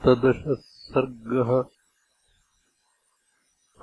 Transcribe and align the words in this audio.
सप्तदशः 0.00 0.56
सर्गः 0.60 1.64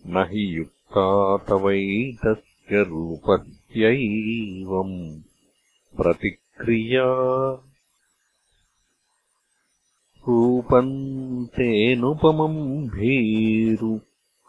न 0.07 0.27
हि 0.31 0.57
युक्ता 0.57 1.37
तवैतस्य 1.37 2.83
रूपस्यैवम् 2.83 4.97
प्रतिक्रिया 5.97 7.07
रूपम् 10.27 11.47
तेऽनुपमम् 11.47 12.87
भीरु 12.87 13.99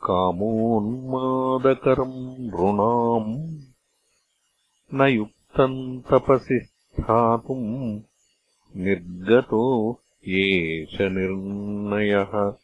कामोन्मादकरम् 0.05 2.19
नृणाम्। 2.49 3.59
न 4.95 5.09
युक्तम् 5.09 6.01
तपसि 6.01 6.61
स्थातुम् 6.65 8.01
निर्गतो 8.79 10.01
एष 10.29 11.01
निर्णयः। 11.01 12.57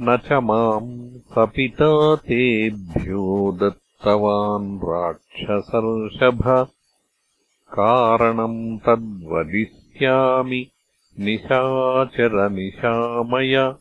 न 0.00 0.16
च 0.16 0.32
माम् 0.32 1.18
सपिता 1.18 2.16
तेभ्यो 2.16 3.52
दत्तवान् 3.52 4.78
राक्षसर्षभ। 4.78 6.68
कारणम् 7.72 8.78
तद्वदिष्यामि 8.78 10.70
निशाचरनिशामय। 11.20 13.74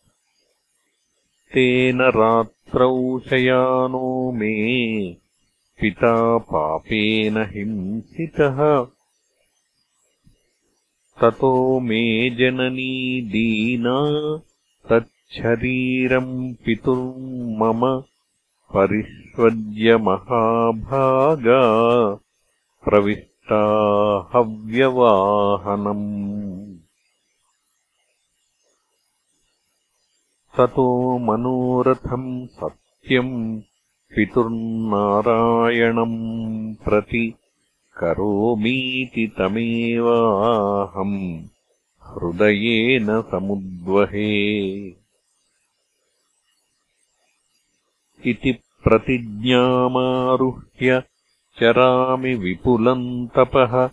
तेन 1.55 2.01
रात्रौ 2.01 3.19
शयानो 3.19 4.33
मे 4.33 4.53
पिता 5.81 6.39
पापेन 6.39 7.37
हिंसितः। 7.39 8.84
ततो 11.21 11.81
मे 11.81 12.31
जननी 12.31 13.21
दीना 13.21 13.99
तच्छरीरम् 14.91 16.54
पितुर्मम 16.54 18.03
परिष्वज्य 18.75 19.97
महाभागा 19.97 21.63
प्रविष्टा 22.84 23.60
हव्यवाहनम् 24.34 26.06
ततो 30.56 31.18
मनोरथम् 31.18 32.47
सत्यम् 32.47 33.60
पितुर्नारायणम् 34.15 36.18
प्रति 36.74 37.34
करोमीति 37.97 39.27
तमेवाहम् 39.38 41.18
हृदयेन 42.09 43.22
समुद्वहे। 43.22 44.30
इति 48.30 48.53
प्रतिज्ञामारुह्य 48.84 50.91
चरामि 51.59 52.35
विपुलम् 52.35 53.29
तपः। 53.29 53.91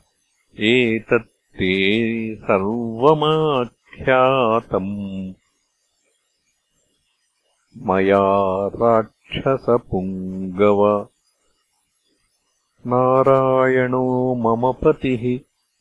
एतत्ते 0.60 2.36
सर्वमाख्यातम्। 2.36 5.34
मया 7.78 8.68
राक्षसपुङ्गव। 8.68 11.08
नारायणो 12.88 14.36
मम 14.36 14.74
पतिः 14.74 15.40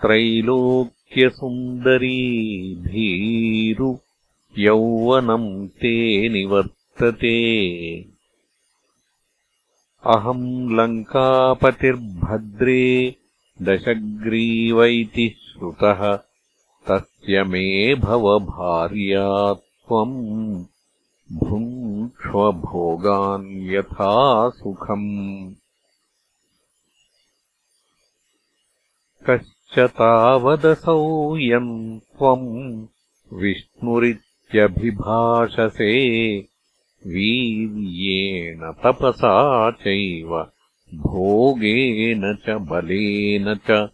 त्रैलोक्यसुन्दरी 0.00 2.20
भीरु 2.86 3.96
यौवनम् 4.58 5.68
ते 5.68 6.28
निवर्तते। 6.28 7.36
अहम् 10.06 10.78
लङ्कापतिर्भद्रे 10.78 12.82
दशग्रीवैति 13.62 15.28
श्रुतः 15.28 16.16
तस्य 16.88 17.44
मे 17.44 17.94
भव 17.94 18.38
भार्या 18.38 19.52
त्वम् 19.52 20.64
भुङ्क्ष्वभोगान् 22.04 23.74
यथा 23.74 24.50
सुखम्। 24.50 25.54
कश्च 29.30 29.78
तावदसौ 29.78 31.36
यम् 31.36 31.98
त्वम् 31.98 32.86
विष्णुरित्यभिभाषसे 33.32 34.32
वीर्येण 37.06 38.72
तपसा 38.72 39.70
चैव 39.70 40.50
भोगेन 40.94 42.36
च 42.36 42.50
बलेन 42.50 43.54
च। 43.54 43.88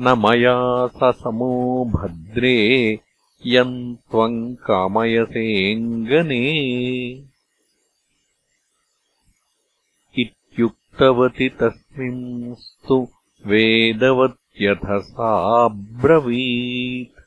न 0.00 0.14
मया 0.18 0.86
स 0.86 1.16
समो 1.16 1.84
भद्रे 1.84 2.98
यम् 3.46 3.96
त्वम् 3.96 4.56
कामयसेऽङ्गने 4.56 6.42
इत्युक्तवति 10.18 11.48
तस्मिंस्तु 11.48 13.08
वेदवत्यथ 13.46 15.00
साब्रवीत् 15.00 17.20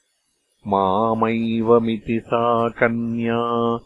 मामैवमिति 0.67 2.19
सा 2.19 2.69
कन्या 2.69 3.77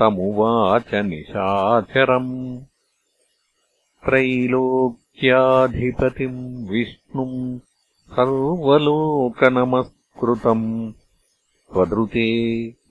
तमुवाच 0.00 0.94
निशाचरम्। 0.94 2.58
त्रैलोक्याधिपतिम् 4.04 6.68
विष्णुम् 6.68 7.58
सर्वलोकनमस्कृतम् 8.16 10.92
त्वदृते 11.74 12.28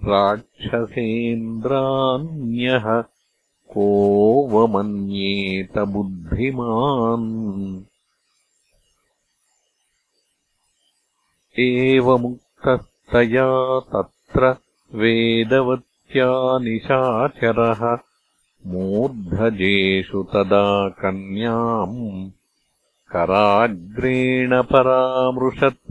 राक्षसेन्द्रान्यः 0.04 3.04
कोऽवमन्येत 3.74 5.80
बुद्धिमान् 5.80 7.82
एवमुक्तस्तया 11.60 13.80
तत्र 13.80 14.56
वेदवत्या 14.96 16.60
निशाचरः 16.60 17.98
मूर्धजेषु 18.68 20.24
तदा 20.24 20.90
कन्याम्। 20.90 22.32
कराग्रेण 23.12 24.62
परामृशत् 24.62 25.83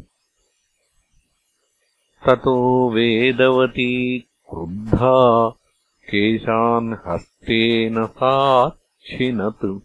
ततो 2.27 2.91
वेदवती 2.91 4.19
क्रुद्धा 4.19 5.51
केशान् 6.11 6.95
हस्तेन 7.07 8.07
साच्छिनत्। 8.07 9.79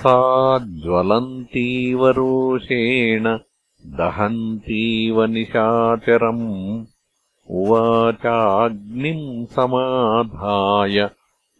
सा 0.00 0.58
ज्वलन्तीव 0.58 2.08
रोषेण 2.08 3.38
दहन्तीव 3.86 5.24
निशाचरम् 5.24 6.84
उवाचाग्निम् 7.50 9.46
समाधाय 9.46 11.10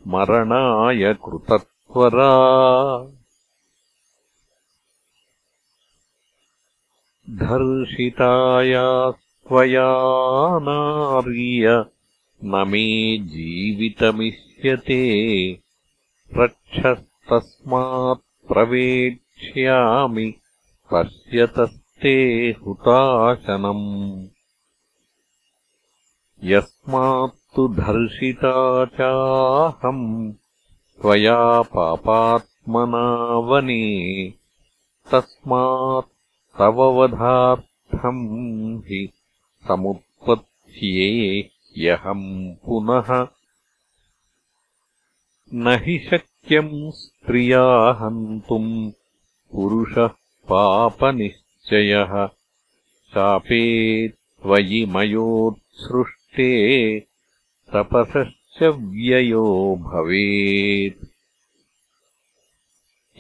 मरणाय 0.07 1.15
कृतत्वरा। 1.15 2.33
धर्षितायास्त्वया 7.31 9.95
नार्य 10.59 11.85
न 12.45 12.65
मे 12.69 13.19
जीवितमिष्यते। 13.19 15.03
रक्षस्तस्मात् 16.37 18.49
प्रवेक्ष्यामि 18.49 20.35
पश्यतस्ते 20.93 22.55
हुताशनम् 22.67 24.36
यस्मात्तु 26.47 27.69
धर्षिता 27.69 28.85
चाहम् 28.85 30.33
त्वया 31.01 31.63
पापात्मना 31.63 33.39
वने 33.39 34.33
तस्मात् 35.13 36.59
तव 36.59 36.83
वधार्थम् 36.83 38.79
हि 38.79 39.09
समुत्पत्स्येह्यहम् 39.69 42.55
पुनः। 42.67 43.27
न 45.55 45.81
हि 45.85 46.07
शक्यम् 46.11 46.93
स्त्रिया 46.93 47.99
हन्तुम् 48.01 48.91
पुरुषः 49.53 50.11
पापनिश्चयः। 50.49 52.29
शापे 53.13 54.09
त्वयि 54.09 54.87
मयोत्सृष्ट 54.87 56.26
तपसश्च 57.75 58.63
व्ययो 58.63 59.77
भवेत्। 59.81 61.07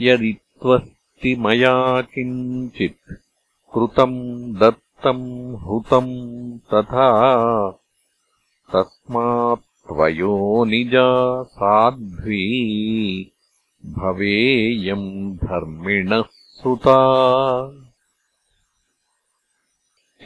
यदि 0.02 0.32
त्वस्ति 0.32 1.36
मया 1.36 2.00
किञ्चित् 2.00 3.12
कृतम् 3.74 4.54
दत्तम् 4.54 5.56
हुतम् 5.56 6.58
तथा 6.58 7.08
तस्मात्त्वयो 8.72 10.64
निजा 10.64 11.42
साध्वी 11.42 12.46
भवेयम् 13.86 15.36
धर्मिणः 15.36 16.24
सुता। 16.32 17.00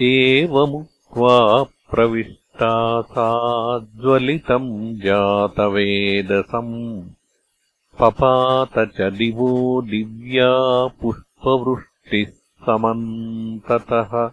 एवमुक्त्वा 0.02 1.62
प्रविष्टा 1.62 2.39
सा 3.02 3.78
ज्वलितम् 3.78 4.96
जातवेदसम्। 4.96 7.02
पपात 8.00 8.78
च 8.78 9.00
दिवो 9.00 9.82
दिव्या 9.82 10.86
पुष्पवृष्टिः 10.86 12.26
समन्ततः। 12.66 14.30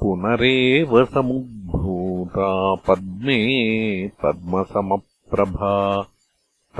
पुनरेव 0.00 1.04
समुद्भूता 1.04 2.74
पद्मे 2.74 4.08
पद्मसमप्रभा। 4.08 6.06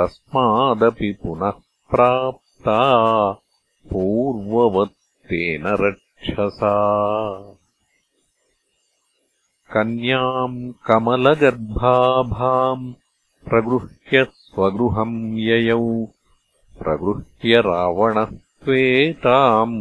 तस्मादपि 0.01 1.19
पुनः 1.23 1.53
प्राप्ता 1.91 2.81
पूर्ववत्तेन 3.91 5.67
रक्षसा 5.67 6.75
कन्याम् 9.73 10.73
कमलगर्भाभाम् 10.87 12.93
प्रगृह्य 13.49 14.25
स्वगृहम् 14.25 15.39
ययौ 15.39 16.07
प्रगृह्य 16.79 17.61
रावणस्त्वेताम् 17.67 19.77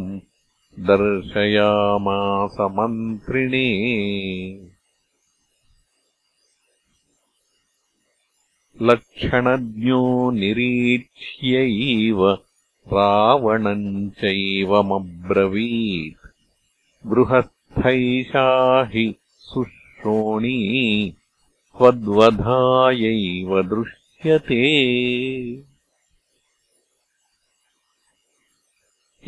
दर्शयामासमन्त्रिणे 0.80 3.70
लक्षणज्ञो 8.82 10.32
निरीक्ष्यैव 10.32 12.22
रावणम् 12.94 14.10
चैवमब्रवीत्। 14.10 16.28
गृहस्थैषा 17.08 18.48
हि 18.94 19.06
सुश्रोणी 19.98 21.14
त्वद्वधायैव 21.78 23.62
दृश्यते। 23.62 24.64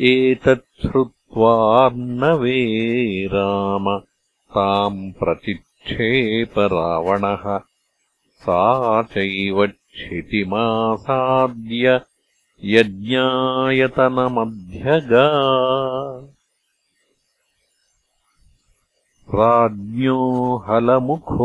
एतच्छ्रुत् 0.00 1.34
त्वार्णवे 1.34 3.26
राम 3.26 4.00
ताम् 4.50 5.12
प्रचिक्षेप 5.12 6.58
रावणः। 6.58 7.60
सा 8.34 9.02
चैव 9.02 9.66
क्षितिमासाद्य 9.66 12.00
यज्ञायतनमध्यगा 12.64 15.28
राज्ञो 19.34 20.56
हलमुखोत्कृष्टा 20.68 21.44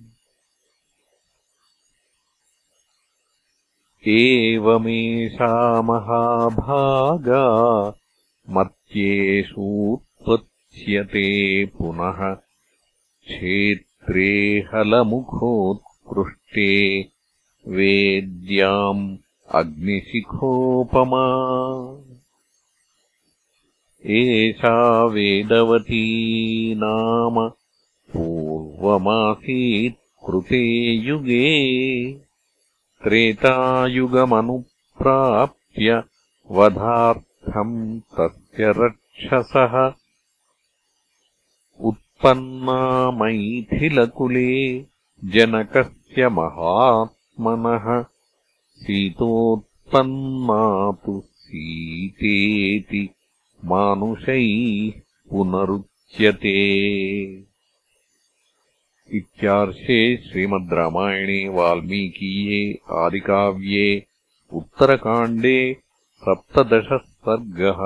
एवमेषा 4.08 5.82
महाभागा 5.82 7.88
मत्येषूत्पत्स्यते 10.72 11.64
पुनः 11.64 12.34
क्षेत्रे 12.34 14.64
हलमुखोत्कृष्टे 14.74 16.70
वेद्याम् 17.68 19.16
अग्निशिखोपमा। 19.54 21.24
एषा 24.06 25.04
वेदवती 25.04 26.74
नाम 26.74 27.48
पूर्वमासीत् 28.12 30.00
कृते 30.26 30.92
युगे 30.92 31.48
त्रेतायुगमनुप्राप्य 33.02 36.02
वधार्थम् 36.50 38.00
तस्य 38.00 38.60
रक्षसः 38.60 40.01
उत्पन्ना 42.22 43.10
मैथिलकुले 43.10 44.50
जनकस्य 45.34 46.28
महात्मनः 46.28 47.86
सीतोत्पन्ना 48.82 50.58
तु 51.04 51.14
सीतेति 51.20 53.02
मानुषैः 53.64 55.00
पुनरुच्यते। 55.30 56.54
इत्यार्षे 59.18 60.00
श्रीमद् 60.28 60.72
रामायणे 60.78 61.40
वाल्मीकीये 61.58 62.62
आदिकाव्ये 63.02 63.88
उत्तरकाण्डे 64.52 65.58
सप्तदशः 66.22 67.04
सर्गः 67.26 67.82